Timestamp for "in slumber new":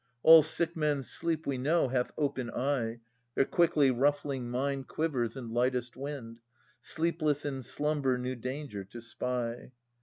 7.45-8.35